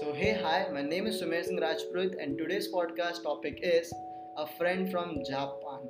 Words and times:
So, 0.00 0.14
hey, 0.14 0.32
hi, 0.42 0.66
my 0.72 0.80
name 0.80 1.06
is 1.06 1.18
Sumer 1.18 1.42
Singh 1.42 1.60
Rajput, 1.60 2.14
and 2.18 2.38
today's 2.38 2.72
podcast 2.72 3.22
topic 3.22 3.60
is 3.62 3.92
a 4.38 4.46
friend 4.46 4.90
from 4.90 5.18
Japan, 5.26 5.80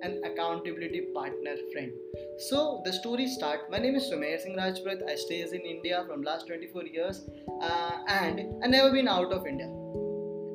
an 0.00 0.22
accountability 0.24 1.08
partner 1.14 1.54
friend. 1.70 1.92
So, 2.38 2.80
the 2.86 2.94
story 2.94 3.26
start. 3.26 3.70
My 3.70 3.76
name 3.76 3.94
is 3.94 4.08
Sumer 4.08 4.38
Singh 4.38 4.56
Rajput. 4.56 5.02
I 5.06 5.16
stays 5.16 5.52
in 5.52 5.60
India 5.60 6.02
from 6.08 6.22
last 6.22 6.46
24 6.46 6.86
years, 6.86 7.28
uh, 7.60 7.98
and 8.08 8.40
I 8.64 8.68
never 8.68 8.90
been 8.90 9.06
out 9.06 9.34
of 9.34 9.46
India. 9.46 9.68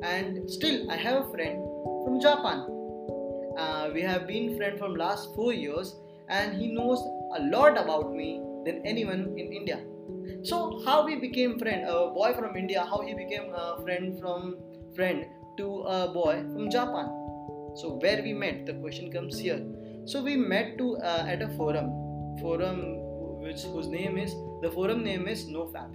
And 0.01 0.49
still, 0.49 0.89
I 0.89 0.95
have 0.95 1.27
a 1.27 1.29
friend 1.29 1.63
from 2.05 2.19
Japan. 2.19 2.65
Uh, 3.59 3.91
we 3.93 4.01
have 4.01 4.25
been 4.25 4.57
friends 4.57 4.79
from 4.79 4.95
last 4.95 5.35
four 5.35 5.53
years, 5.53 5.97
and 6.29 6.55
he 6.55 6.71
knows 6.71 6.97
a 7.37 7.43
lot 7.43 7.77
about 7.77 8.11
me 8.11 8.41
than 8.65 8.81
anyone 8.87 9.35
in 9.37 9.53
India 9.53 9.83
so 10.43 10.81
how 10.85 11.05
we 11.05 11.15
became 11.15 11.57
friend 11.57 11.87
a 11.87 12.11
boy 12.19 12.33
from 12.33 12.55
india 12.55 12.85
how 12.89 13.01
he 13.01 13.13
became 13.13 13.53
a 13.53 13.81
friend 13.81 14.19
from 14.19 14.55
friend 14.95 15.25
to 15.57 15.81
a 15.81 16.07
boy 16.13 16.43
from 16.53 16.69
japan. 16.69 17.11
So 17.75 17.97
where 18.01 18.21
we 18.21 18.33
met 18.33 18.65
the 18.65 18.73
question 18.73 19.11
comes 19.11 19.39
here. 19.39 19.61
So 20.05 20.21
we 20.21 20.35
met 20.35 20.77
to 20.77 20.97
uh, 20.97 21.25
at 21.27 21.41
a 21.41 21.49
forum. 21.57 21.89
Forum 22.39 22.79
which 23.41 23.61
whose 23.61 23.87
name 23.87 24.17
is 24.17 24.35
the 24.61 24.71
forum 24.71 25.03
name 25.03 25.27
is 25.27 25.45
nofap. 25.45 25.91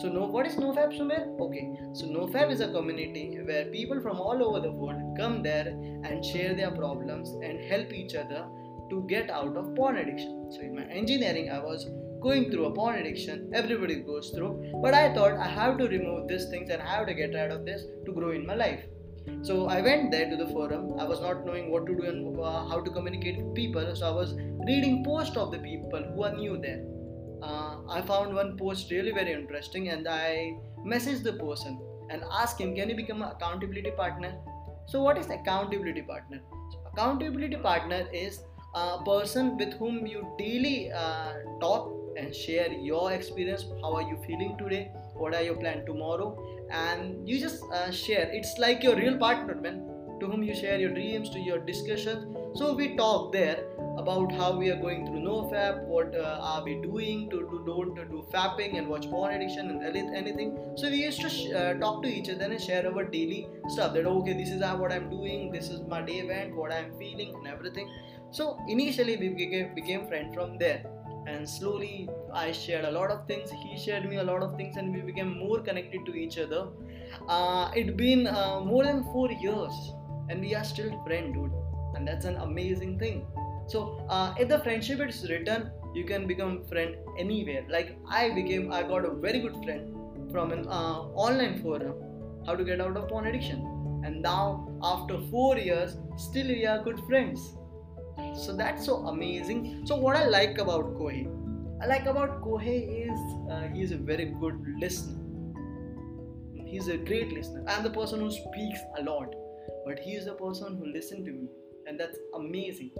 So 0.00 0.08
no 0.08 0.26
what 0.26 0.46
is 0.46 0.56
nofap 0.56 0.96
Sumer? 0.96 1.26
okay. 1.40 1.64
So 1.94 2.06
nofap 2.06 2.50
is 2.50 2.60
a 2.60 2.70
community 2.70 3.38
where 3.44 3.66
people 3.66 4.00
from 4.00 4.20
all 4.20 4.44
over 4.44 4.60
the 4.60 4.72
world 4.72 5.16
come 5.18 5.42
there 5.42 5.68
and 5.68 6.24
share 6.24 6.54
their 6.54 6.70
problems 6.70 7.30
and 7.42 7.60
help 7.64 7.92
each 7.92 8.14
other 8.14 8.46
to 8.90 9.04
get 9.08 9.30
out 9.30 9.56
of 9.56 9.74
porn 9.74 9.96
addiction. 9.96 10.50
So 10.52 10.60
in 10.60 10.74
my 10.76 10.84
engineering 10.84 11.50
i 11.50 11.58
was 11.58 11.86
going 12.20 12.50
through 12.50 12.66
a 12.66 12.72
porn 12.72 12.96
addiction, 12.96 13.50
everybody 13.54 13.96
goes 13.96 14.30
through. 14.30 14.72
But 14.82 14.94
I 14.94 15.14
thought 15.14 15.34
I 15.34 15.48
have 15.48 15.78
to 15.78 15.88
remove 15.88 16.28
these 16.28 16.46
things 16.46 16.70
and 16.70 16.82
I 16.82 16.86
have 16.86 17.06
to 17.06 17.14
get 17.14 17.34
rid 17.34 17.50
of 17.50 17.64
this 17.64 17.84
to 18.04 18.12
grow 18.12 18.32
in 18.32 18.46
my 18.46 18.54
life. 18.54 18.84
So 19.42 19.66
I 19.66 19.80
went 19.80 20.10
there 20.10 20.30
to 20.30 20.36
the 20.36 20.46
forum. 20.46 20.98
I 20.98 21.04
was 21.04 21.20
not 21.20 21.44
knowing 21.44 21.70
what 21.70 21.86
to 21.86 21.94
do 21.94 22.02
and 22.04 22.38
uh, 22.38 22.66
how 22.68 22.80
to 22.80 22.90
communicate 22.90 23.42
with 23.42 23.54
people. 23.54 23.94
So 23.96 24.08
I 24.08 24.12
was 24.12 24.34
reading 24.66 25.04
posts 25.04 25.36
of 25.36 25.50
the 25.50 25.58
people 25.58 26.02
who 26.02 26.24
are 26.24 26.34
new 26.34 26.58
there. 26.58 26.84
Uh, 27.42 27.78
I 27.88 28.02
found 28.02 28.34
one 28.34 28.56
post 28.56 28.90
really 28.90 29.12
very 29.12 29.32
interesting 29.32 29.88
and 29.88 30.08
I 30.08 30.54
messaged 30.86 31.22
the 31.22 31.34
person 31.34 31.78
and 32.08 32.22
asked 32.32 32.60
him, 32.60 32.74
can 32.74 32.88
you 32.88 32.96
become 32.96 33.22
an 33.22 33.30
accountability 33.30 33.90
partner? 33.90 34.34
So 34.86 35.02
what 35.02 35.18
is 35.18 35.28
accountability 35.28 36.02
partner? 36.02 36.40
So 36.70 36.78
accountability 36.92 37.56
partner 37.56 38.06
is 38.12 38.40
a 38.74 39.02
person 39.04 39.56
with 39.56 39.74
whom 39.74 40.06
you 40.06 40.34
daily 40.38 40.92
uh, 40.92 41.32
talk 41.60 41.92
and 42.16 42.34
share 42.34 42.72
your 42.72 43.12
experience. 43.12 43.66
How 43.82 43.94
are 43.94 44.02
you 44.02 44.18
feeling 44.26 44.56
today? 44.58 44.90
What 45.14 45.34
are 45.34 45.42
your 45.42 45.56
plans 45.56 45.84
tomorrow? 45.86 46.36
And 46.70 47.28
you 47.28 47.38
just 47.38 47.62
uh, 47.72 47.90
share. 47.90 48.28
It's 48.32 48.58
like 48.58 48.82
your 48.82 48.96
real 48.96 49.16
partner 49.16 49.54
man 49.54 49.82
to 50.20 50.26
whom 50.26 50.42
you 50.42 50.54
share 50.54 50.78
your 50.78 50.90
dreams 50.90 51.30
to 51.30 51.38
your 51.38 51.58
discussions. 51.58 52.36
So 52.58 52.74
we 52.74 52.96
talk 52.96 53.32
there 53.32 53.64
about 53.98 54.32
how 54.32 54.56
we 54.56 54.70
are 54.70 54.76
going 54.76 55.06
through 55.06 55.20
nofap 55.20 55.82
what 55.84 56.14
uh, 56.14 56.38
are 56.40 56.64
we 56.64 56.74
doing 56.82 57.28
to, 57.30 57.40
to 57.50 57.62
don't 57.66 57.94
to 57.96 58.04
do 58.04 58.26
fapping 58.32 58.78
and 58.78 58.88
watch 58.88 59.08
porn 59.10 59.34
addiction 59.34 59.70
and 59.70 60.16
anything. 60.16 60.56
So 60.76 60.88
we 60.88 60.96
used 61.04 61.20
to 61.20 61.28
sh- 61.28 61.52
uh, 61.54 61.74
talk 61.74 62.02
to 62.02 62.08
each 62.08 62.28
other 62.30 62.44
and 62.44 62.60
share 62.60 62.86
our 62.90 63.04
daily 63.04 63.48
stuff 63.68 63.94
that 63.94 64.06
okay 64.06 64.32
this 64.32 64.50
is 64.50 64.60
what 64.60 64.92
i'm 64.92 65.08
doing 65.10 65.50
this 65.50 65.68
is 65.68 65.80
my 65.88 66.02
day 66.02 66.18
event 66.18 66.54
what 66.54 66.72
i'm 66.72 66.92
feeling 66.98 67.34
and 67.34 67.46
everything. 67.46 67.90
So 68.30 68.58
initially 68.68 69.16
we 69.16 69.28
became, 69.28 69.74
became 69.74 70.06
friends 70.06 70.34
from 70.34 70.58
there 70.58 70.84
and 71.26 71.48
slowly 71.48 72.08
i 72.32 72.52
shared 72.52 72.84
a 72.84 72.90
lot 72.90 73.10
of 73.10 73.26
things. 73.26 73.50
He 73.50 73.78
shared 73.78 74.08
me 74.08 74.16
a 74.16 74.22
lot 74.22 74.42
of 74.42 74.56
things 74.56 74.76
and 74.76 74.94
we 74.94 75.00
became 75.00 75.38
more 75.38 75.60
connected 75.60 76.06
to 76.06 76.14
each 76.14 76.38
other. 76.38 76.68
Uh, 77.28 77.70
it's 77.74 77.96
been 77.96 78.26
uh, 78.26 78.60
more 78.60 78.84
than 78.84 79.04
four 79.12 79.30
years 79.30 79.74
and 80.28 80.40
we 80.40 80.54
are 80.54 80.64
still 80.64 80.90
friends 81.04 81.34
dude. 81.34 81.52
And 81.94 82.06
that's 82.06 82.26
an 82.26 82.36
amazing 82.36 82.98
thing. 82.98 83.26
So 83.66 84.04
uh, 84.08 84.34
if 84.38 84.48
the 84.48 84.60
friendship 84.60 85.00
is 85.08 85.28
written 85.28 85.70
you 85.94 86.04
can 86.04 86.26
become 86.26 86.64
friend 86.64 86.96
anywhere. 87.18 87.64
Like 87.68 87.96
i 88.08 88.30
became 88.30 88.72
i 88.72 88.82
got 88.82 89.04
a 89.04 89.14
very 89.26 89.40
good 89.40 89.56
friend 89.64 89.94
from 90.32 90.52
an 90.52 90.66
uh, 90.68 90.98
online 91.26 91.62
forum 91.62 91.94
how 92.46 92.54
to 92.54 92.64
get 92.64 92.80
out 92.80 92.96
of 92.96 93.08
porn 93.08 93.26
addiction. 93.26 93.72
And 94.04 94.22
now 94.22 94.68
after 94.82 95.18
four 95.30 95.58
years 95.58 95.96
still 96.16 96.46
we 96.46 96.64
are 96.66 96.82
good 96.82 97.00
friends 97.08 97.56
so 98.34 98.54
that's 98.56 98.84
so 98.86 98.96
amazing. 99.06 99.84
So 99.86 99.96
what 99.96 100.16
i 100.16 100.24
like 100.26 100.58
about 100.58 100.94
kohei 100.98 101.26
i 101.82 101.86
like 101.86 102.06
about 102.06 102.42
kohei 102.42 102.78
is 103.06 103.18
uh, 103.50 103.68
he's 103.72 103.92
a 103.92 103.96
very 103.96 104.26
good 104.40 104.62
listener. 104.80 105.22
He's 106.68 106.88
a 106.88 106.96
great 106.96 107.32
listener. 107.32 107.64
I'm 107.68 107.82
the 107.84 107.90
person 107.90 108.20
who 108.20 108.30
speaks 108.30 108.80
a 108.98 109.02
lot 109.02 109.34
but 109.84 109.98
he's 109.98 110.24
the 110.24 110.34
person 110.34 110.76
who 110.78 110.92
listens 110.92 111.24
to 111.26 111.32
me 111.32 111.48
and 111.86 112.00
that's 112.00 112.18
amazing. 112.34 112.90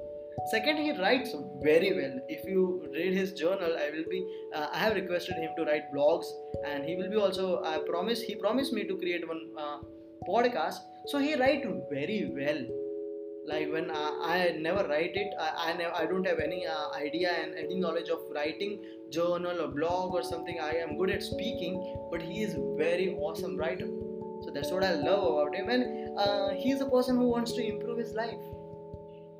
Second 0.50 0.76
he 0.76 0.92
writes 0.92 1.34
very 1.62 1.92
well. 1.92 2.20
If 2.28 2.46
you 2.46 2.86
read 2.94 3.14
his 3.14 3.32
journal 3.32 3.76
i 3.84 3.90
will 3.90 4.08
be 4.10 4.24
uh, 4.54 4.66
i 4.72 4.78
have 4.78 4.94
requested 4.94 5.36
him 5.36 5.50
to 5.58 5.64
write 5.64 5.92
blogs 5.94 6.26
and 6.66 6.84
he 6.84 6.96
will 6.96 7.10
be 7.10 7.16
also 7.16 7.62
i 7.64 7.78
promise 7.92 8.20
he 8.22 8.34
promised 8.36 8.72
me 8.72 8.84
to 8.84 8.96
create 8.98 9.26
one 9.26 9.40
uh, 9.58 9.78
podcast. 10.28 10.78
So 11.06 11.18
he 11.18 11.34
writes 11.36 11.66
very 11.90 12.30
well 12.34 12.85
like 13.46 13.70
when 13.72 13.90
I, 13.90 14.06
I 14.34 14.56
never 14.58 14.86
write 14.88 15.14
it 15.14 15.32
I, 15.40 15.70
I 15.70 15.76
never 15.76 15.94
I 15.94 16.06
don't 16.06 16.26
have 16.26 16.38
any 16.38 16.66
uh, 16.66 16.90
idea 16.94 17.30
and 17.30 17.54
any 17.54 17.76
knowledge 17.76 18.08
of 18.08 18.20
writing 18.34 18.82
journal 19.10 19.62
or 19.62 19.68
blog 19.68 20.14
or 20.14 20.22
something. 20.22 20.58
I 20.60 20.76
am 20.76 20.98
good 20.98 21.10
at 21.10 21.22
speaking 21.22 21.74
but 22.10 22.22
he 22.22 22.42
is 22.42 22.56
very 22.76 23.14
awesome 23.14 23.56
writer. 23.56 23.86
So 24.42 24.50
that's 24.52 24.70
what 24.70 24.84
I 24.84 24.94
love 24.94 25.24
about 25.32 25.54
him. 25.54 25.70
And 25.70 26.18
uh, 26.18 26.48
he's 26.50 26.80
a 26.80 26.86
person 26.86 27.16
who 27.16 27.28
wants 27.28 27.52
to 27.52 27.66
improve 27.66 27.98
his 27.98 28.12
life. 28.12 28.40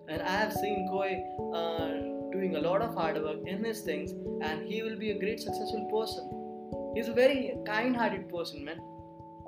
And 0.08 0.22
I 0.22 0.30
have 0.30 0.52
seen 0.52 0.88
Kohei 0.90 1.22
uh, 1.52 2.32
doing 2.32 2.56
a 2.56 2.60
lot 2.60 2.82
of 2.82 2.94
hard 2.94 3.20
work 3.22 3.40
in 3.46 3.64
his 3.64 3.80
things 3.80 4.12
and 4.42 4.66
he 4.66 4.82
will 4.82 4.96
be 4.96 5.10
a 5.10 5.18
great 5.18 5.40
successful 5.40 5.88
person. 5.92 6.94
He's 6.94 7.08
a 7.08 7.12
very 7.12 7.56
kind-hearted 7.66 8.28
person 8.28 8.64
man. 8.64 8.80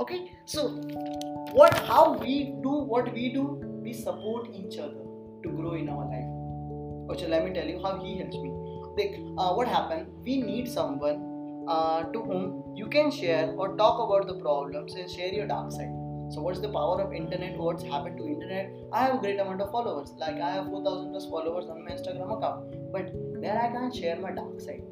Okay 0.01 0.31
so 0.45 0.69
what 1.53 1.77
how 1.79 2.13
we 2.13 2.55
do 2.63 2.71
what 2.71 3.13
we 3.13 3.33
do 3.33 3.68
we 3.88 3.94
support 3.94 4.49
each 4.60 4.78
other 4.78 5.04
to 5.43 5.50
grow 5.59 5.75
in 5.82 5.88
our 5.88 6.06
life. 6.15 6.32
Okay, 7.12 7.28
let 7.34 7.44
me 7.44 7.53
tell 7.59 7.69
you 7.75 7.81
how 7.82 7.93
he 8.04 8.19
helps 8.19 8.37
me. 8.37 8.50
Like, 8.99 9.15
uh, 9.38 9.53
what 9.54 9.69
happened? 9.69 10.09
We 10.25 10.43
need 10.43 10.69
someone 10.71 11.25
uh, 11.69 12.03
to 12.16 12.22
whom 12.22 12.76
you 12.76 12.88
can 12.97 13.10
share 13.10 13.54
or 13.56 13.76
talk 13.76 14.03
about 14.06 14.26
the 14.26 14.34
problems 14.43 14.94
and 14.94 15.10
share 15.10 15.32
your 15.32 15.47
dark 15.47 15.72
side. 15.72 15.94
So, 16.31 16.43
what's 16.43 16.60
the 16.60 16.69
power 16.69 17.00
of 17.00 17.15
internet? 17.15 17.56
What's 17.56 17.82
happened 17.82 18.19
to 18.19 18.26
internet? 18.26 18.71
I 18.93 19.04
have 19.04 19.15
a 19.15 19.19
great 19.19 19.41
amount 19.41 19.62
of 19.62 19.71
followers. 19.71 20.12
Like, 20.19 20.41
I 20.49 20.50
have 20.50 20.66
4,000 20.66 21.10
plus 21.12 21.25
followers 21.26 21.70
on 21.70 21.84
my 21.84 21.93
Instagram 21.93 22.37
account, 22.37 22.93
but 22.93 23.10
there 23.41 23.59
I 23.62 23.69
can't 23.72 23.94
share 23.94 24.16
my 24.20 24.32
dark 24.32 24.60
side. 24.60 24.82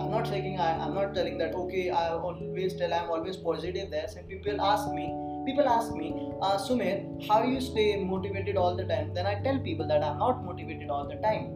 I'm 0.00 0.10
not 0.10 0.26
saying 0.26 0.58
I, 0.58 0.68
I'm 0.84 0.94
not 0.94 1.14
telling 1.14 1.36
that 1.38 1.54
okay. 1.54 1.90
I 1.90 2.10
always 2.10 2.74
tell 2.74 2.94
I'm 2.94 3.10
always 3.10 3.36
positive 3.36 3.90
there. 3.90 4.08
Some 4.08 4.24
people 4.24 4.60
ask 4.60 4.88
me 4.92 5.08
people 5.44 5.68
ask 5.68 5.92
me, 5.92 6.14
uh, 6.40 6.58
Sumer, 6.58 7.02
how 7.28 7.42
you 7.44 7.60
stay 7.60 8.02
motivated 8.04 8.56
all 8.56 8.76
the 8.76 8.84
time? 8.84 9.12
Then 9.14 9.26
I 9.26 9.40
tell 9.42 9.58
people 9.58 9.86
that 9.88 10.02
I'm 10.02 10.18
not 10.18 10.44
motivated 10.44 10.90
all 10.90 11.08
the 11.08 11.16
time. 11.16 11.50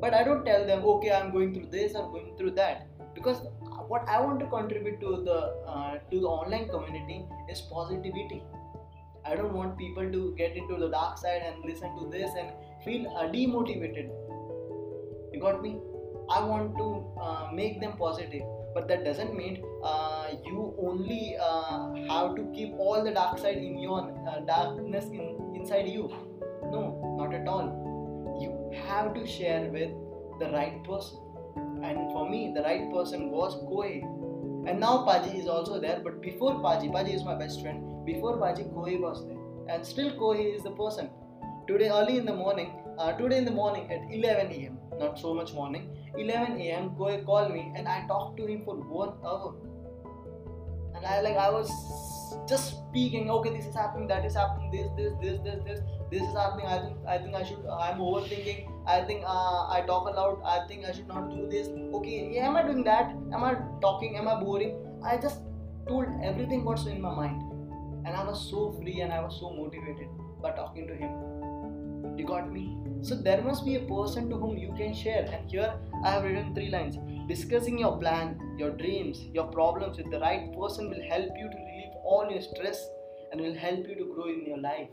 But 0.00 0.14
I 0.14 0.24
don't 0.24 0.44
tell 0.44 0.66
them, 0.66 0.84
okay, 0.84 1.10
I'm 1.12 1.32
going 1.32 1.54
through 1.54 1.68
this 1.70 1.94
or 1.94 2.10
going 2.10 2.36
through 2.36 2.50
that, 2.52 2.86
because 3.14 3.38
what 3.88 4.06
I 4.08 4.20
want 4.20 4.40
to 4.40 4.46
contribute 4.46 5.00
to 5.00 5.22
the 5.24 5.38
uh, 5.66 5.98
to 6.10 6.20
the 6.20 6.26
online 6.26 6.68
community 6.68 7.24
is 7.50 7.62
positivity. 7.62 8.42
I 9.24 9.36
don't 9.36 9.54
want 9.54 9.78
people 9.78 10.10
to 10.16 10.34
get 10.36 10.56
into 10.56 10.76
the 10.76 10.88
dark 10.88 11.16
side 11.18 11.42
and 11.46 11.64
listen 11.64 11.96
to 11.98 12.10
this 12.10 12.30
and 12.38 12.50
feel 12.84 13.08
uh, 13.16 13.24
demotivated. 13.32 14.10
You 15.32 15.40
got 15.40 15.62
me? 15.62 15.78
I 16.28 16.44
want 16.44 16.76
to 16.76 16.86
uh, 17.20 17.50
make 17.52 17.80
them 17.80 17.96
positive 17.96 18.42
but 18.76 18.88
that 18.88 19.04
doesn't 19.04 19.34
mean 19.34 19.62
uh, 19.82 20.26
you 20.44 20.74
only 20.86 21.34
uh, 21.40 21.94
have 22.08 22.34
to 22.38 22.42
keep 22.54 22.74
all 22.78 23.02
the 23.02 23.10
dark 23.10 23.38
side 23.38 23.56
in 23.56 23.78
your 23.78 24.00
uh, 24.30 24.40
darkness 24.40 25.06
in, 25.06 25.54
inside 25.54 25.88
you. 25.88 26.10
No 26.72 26.82
not 27.18 27.32
at 27.38 27.48
all. 27.48 27.70
You 28.42 28.50
have 28.88 29.14
to 29.14 29.26
share 29.26 29.70
with 29.76 29.90
the 30.40 30.50
right 30.56 30.84
person. 30.84 31.18
And 31.82 32.12
for 32.12 32.28
me 32.28 32.52
the 32.54 32.62
right 32.68 32.92
person 32.92 33.30
was 33.30 33.56
Kohei 33.70 34.02
and 34.68 34.80
now 34.80 34.94
Paji 35.08 35.38
is 35.40 35.46
also 35.46 35.80
there 35.80 36.00
but 36.04 36.20
before 36.20 36.54
Paji 36.66 36.92
Paji 36.96 37.14
is 37.14 37.24
my 37.24 37.34
best 37.34 37.62
friend. 37.62 37.84
Before 38.04 38.36
Paji 38.46 38.70
Kohei 38.74 39.00
was 39.00 39.26
there. 39.26 39.38
And 39.74 39.86
still 39.86 40.10
Kohei 40.24 40.54
is 40.54 40.62
the 40.62 40.72
person. 40.82 41.08
Today 41.66 41.88
early 41.88 42.18
in 42.18 42.26
the 42.26 42.34
morning 42.44 42.74
uh, 42.98 43.12
today 43.12 43.38
in 43.38 43.44
the 43.44 43.56
morning 43.62 43.90
at 43.92 44.02
11 44.10 44.52
am 44.52 44.78
not 44.98 45.18
so 45.18 45.34
much 45.34 45.52
morning 45.52 45.88
11 46.18 46.60
a.m. 46.60 46.90
Kohei 46.90 47.24
called 47.24 47.52
me 47.52 47.72
and 47.76 47.88
I 47.88 48.06
talked 48.06 48.36
to 48.38 48.46
him 48.46 48.64
for 48.64 48.76
one 48.76 49.14
hour. 49.24 49.54
And 50.94 51.04
I 51.04 51.20
like 51.20 51.36
I 51.36 51.50
was 51.50 51.70
just 52.48 52.76
speaking. 52.76 53.30
Okay, 53.30 53.50
this 53.56 53.66
is 53.66 53.74
happening. 53.74 54.08
That 54.08 54.24
is 54.24 54.34
happening. 54.34 54.70
This, 54.70 54.88
this, 54.96 55.12
this, 55.20 55.40
this, 55.44 55.64
this. 55.64 55.80
This 56.10 56.22
is 56.22 56.34
happening. 56.34 56.66
I 56.66 56.78
think 56.78 56.96
I 57.06 57.18
think 57.18 57.34
I 57.34 57.42
should. 57.42 57.66
I'm 57.66 57.98
overthinking. 57.98 58.70
I 58.86 59.00
think 59.02 59.24
uh, 59.26 59.66
I 59.76 59.82
talk 59.86 60.08
a 60.08 60.12
lot. 60.18 60.40
I 60.44 60.66
think 60.68 60.84
I 60.84 60.92
should 60.92 61.08
not 61.08 61.30
do 61.30 61.48
this. 61.50 61.68
Okay, 62.00 62.30
yeah, 62.32 62.46
am 62.46 62.56
I 62.56 62.62
doing 62.62 62.84
that? 62.84 63.10
Am 63.32 63.42
I 63.42 63.54
talking? 63.80 64.16
Am 64.16 64.28
I 64.28 64.38
boring? 64.40 64.76
I 65.04 65.16
just 65.16 65.40
told 65.88 66.06
everything 66.22 66.64
what's 66.64 66.86
in 66.86 67.00
my 67.00 67.14
mind. 67.14 67.42
And 68.06 68.14
I 68.16 68.24
was 68.24 68.48
so 68.48 68.70
free 68.80 69.00
and 69.00 69.12
I 69.12 69.20
was 69.20 69.36
so 69.40 69.50
motivated 69.50 70.08
by 70.40 70.52
talking 70.52 70.86
to 70.86 70.94
him. 70.94 72.16
You 72.16 72.24
got 72.24 72.52
me? 72.52 72.85
So 73.02 73.14
there 73.14 73.42
must 73.42 73.64
be 73.64 73.76
a 73.76 73.80
person 73.80 74.28
to 74.30 74.36
whom 74.36 74.56
you 74.56 74.74
can 74.76 74.94
share. 74.94 75.28
And 75.32 75.50
here 75.50 75.74
I 76.04 76.10
have 76.10 76.24
written 76.24 76.54
three 76.54 76.70
lines. 76.70 76.98
Discussing 77.28 77.78
your 77.78 77.98
plan, 77.98 78.38
your 78.58 78.70
dreams, 78.70 79.24
your 79.32 79.46
problems 79.46 79.98
with 79.98 80.10
the 80.10 80.20
right 80.20 80.52
person 80.58 80.90
will 80.90 81.02
help 81.08 81.30
you 81.36 81.48
to 81.50 81.56
relieve 81.56 81.92
all 82.04 82.28
your 82.30 82.40
stress 82.40 82.88
and 83.32 83.40
will 83.40 83.54
help 83.54 83.86
you 83.88 83.96
to 83.96 84.14
grow 84.14 84.28
in 84.28 84.46
your 84.46 84.58
life. 84.58 84.88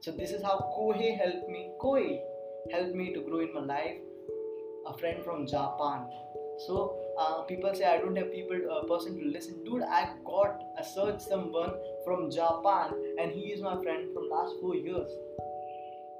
So 0.00 0.10
this 0.10 0.30
is 0.30 0.42
how 0.42 0.74
Kohei 0.76 1.16
helped 1.16 1.48
me. 1.48 1.70
Kohei 1.80 2.20
helped 2.70 2.94
me 2.94 3.12
to 3.14 3.22
grow 3.22 3.40
in 3.40 3.54
my 3.54 3.60
life. 3.60 3.96
A 4.86 4.98
friend 4.98 5.24
from 5.24 5.46
Japan. 5.46 6.06
So 6.66 6.96
uh, 7.18 7.42
people 7.42 7.74
say 7.74 7.84
I 7.84 7.98
don't 7.98 8.16
have 8.16 8.30
people 8.32 8.60
uh, 8.70 8.86
person 8.86 9.18
to 9.18 9.24
listen. 9.26 9.64
Dude, 9.64 9.82
I 9.82 10.10
got 10.24 10.62
I 10.78 10.82
searched 10.82 11.22
someone 11.22 11.72
from 12.04 12.30
Japan 12.30 12.92
and 13.18 13.32
he 13.32 13.52
is 13.52 13.62
my 13.62 13.82
friend 13.82 14.12
from 14.12 14.28
last 14.30 14.54
four 14.60 14.74
years. 14.76 15.10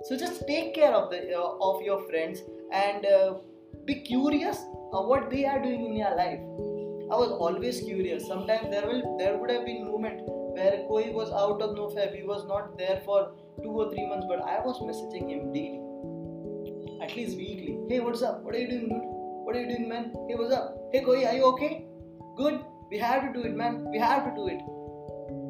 So 0.03 0.17
just 0.17 0.47
take 0.47 0.75
care 0.75 0.93
of 0.93 1.11
the 1.11 1.35
uh, 1.35 1.57
of 1.61 1.83
your 1.83 2.07
friends 2.09 2.43
and 2.73 3.07
uh, 3.07 3.35
be 3.85 3.95
curious 3.97 4.59
what 4.91 5.31
they 5.31 5.45
are 5.45 5.63
doing 5.63 5.87
in 5.87 5.97
your 5.97 6.15
life. 6.17 6.41
I 7.13 7.17
was 7.17 7.31
always 7.31 7.81
curious. 7.81 8.27
Sometimes 8.27 8.71
there 8.71 8.87
will 8.87 9.17
there 9.19 9.37
would 9.39 9.51
have 9.51 9.65
been 9.65 9.85
moment 9.91 10.21
where 10.57 10.85
Kohei 10.91 11.13
was 11.13 11.31
out 11.31 11.63
of 11.63 11.77
nofap. 11.77 12.15
He 12.15 12.23
was 12.23 12.47
not 12.47 12.77
there 12.79 13.03
for 13.05 13.33
two 13.63 13.71
or 13.71 13.91
three 13.91 14.07
months, 14.07 14.27
but 14.29 14.43
I 14.43 14.61
was 14.61 14.81
messaging 14.91 15.29
him 15.31 15.53
daily, 15.53 15.81
at 17.03 17.17
least 17.17 17.37
weekly. 17.37 17.79
Hey, 17.89 18.01
what's 18.01 18.23
up? 18.23 18.43
What 18.43 18.55
are 18.55 18.59
you 18.59 18.69
doing, 18.69 18.89
dude? 18.89 19.11
What 19.47 19.57
are 19.57 19.61
you 19.61 19.69
doing, 19.69 19.89
man? 19.89 20.13
Hey, 20.29 20.37
what's 20.37 20.55
up? 20.55 20.77
Hey, 20.93 21.03
Kohei, 21.03 21.27
are 21.27 21.35
you 21.35 21.45
okay? 21.53 21.87
Good. 22.37 22.61
We 22.91 22.99
have 22.99 23.23
to 23.27 23.33
do 23.33 23.47
it, 23.49 23.55
man. 23.55 23.85
We 23.91 23.99
have 23.99 24.25
to 24.25 24.35
do 24.35 24.47
it. 24.49 24.61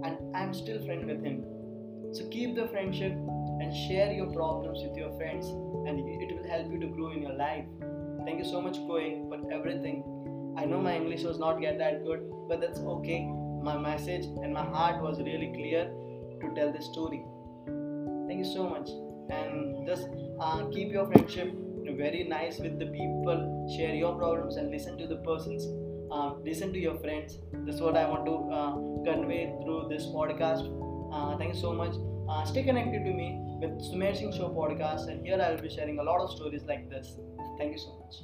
And 0.04 0.36
I'm 0.36 0.54
still 0.54 0.84
friend 0.84 1.06
with 1.06 1.22
him. 1.22 1.44
So 2.12 2.28
keep 2.28 2.54
the 2.54 2.66
friendship 2.68 3.12
and 3.64 3.74
share 3.74 4.12
your 4.12 4.26
problems 4.26 4.82
with 4.86 4.96
your 4.96 5.10
friends, 5.16 5.46
and 5.88 5.98
it 5.98 6.34
will 6.36 6.48
help 6.48 6.70
you 6.70 6.78
to 6.80 6.88
grow 6.88 7.10
in 7.12 7.22
your 7.22 7.32
life. 7.32 7.64
Thank 8.24 8.38
you 8.38 8.44
so 8.44 8.60
much, 8.60 8.76
Kohei, 8.88 9.10
for 9.28 9.52
everything. 9.52 10.02
I 10.56 10.64
know 10.66 10.80
my 10.80 10.96
English 10.96 11.22
was 11.22 11.38
not 11.38 11.60
yet 11.60 11.78
that 11.78 12.04
good, 12.04 12.30
but 12.48 12.60
that's 12.60 12.80
okay. 12.96 13.20
My 13.62 13.76
message 13.78 14.26
and 14.42 14.52
my 14.52 14.64
heart 14.76 15.02
was 15.02 15.18
really 15.18 15.50
clear 15.54 15.84
to 16.42 16.54
tell 16.54 16.72
the 16.72 16.82
story. 16.82 17.24
Thank 18.28 18.38
you 18.44 18.50
so 18.52 18.68
much, 18.68 18.90
and 19.30 19.86
just 19.86 20.08
uh, 20.40 20.66
keep 20.76 20.92
your 20.92 21.06
friendship 21.06 21.54
very 21.96 22.24
nice 22.24 22.58
with 22.58 22.78
the 22.78 22.86
people. 22.86 23.44
Share 23.76 23.94
your 23.94 24.14
problems 24.16 24.56
and 24.56 24.70
listen 24.70 24.98
to 24.98 25.06
the 25.06 25.16
persons. 25.28 25.68
Uh, 26.10 26.34
listen 26.44 26.72
to 26.72 26.78
your 26.78 26.96
friends. 26.98 27.38
That's 27.52 27.80
what 27.80 27.96
I 27.96 28.08
want 28.08 28.26
to 28.26 28.34
uh, 28.58 28.72
convey 29.12 29.44
through 29.62 29.86
this 29.88 30.06
podcast. 30.06 30.74
Uh, 31.12 31.36
thank 31.38 31.54
you 31.54 31.60
so 31.60 31.72
much. 31.72 31.94
Uh, 32.28 32.42
stay 32.44 32.62
connected 32.62 33.04
to 33.04 33.12
me 33.12 33.38
with 33.60 33.82
Sumer 33.82 34.14
Singh 34.14 34.32
Show 34.32 34.48
podcast, 34.48 35.08
and 35.08 35.26
here 35.26 35.40
I 35.40 35.50
will 35.50 35.60
be 35.60 35.68
sharing 35.68 35.98
a 35.98 36.02
lot 36.02 36.20
of 36.20 36.30
stories 36.30 36.62
like 36.62 36.88
this. 36.88 37.16
Thank 37.58 37.72
you 37.72 37.78
so 37.78 37.98
much. 38.00 38.14